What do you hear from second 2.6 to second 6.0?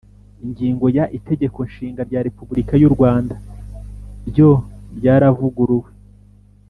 y u rwanda ryo ryavuguruwe